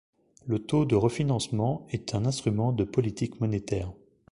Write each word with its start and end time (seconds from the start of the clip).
Le 0.47 0.57
taux 0.57 0.85
de 0.85 0.95
refinancement 0.95 1.85
est 1.91 2.15
un 2.15 2.25
instrument 2.25 2.71
de 2.71 2.85
politique 2.85 3.39
monétaire. 3.39 3.93